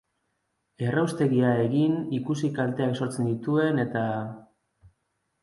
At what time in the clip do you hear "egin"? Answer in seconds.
1.65-1.93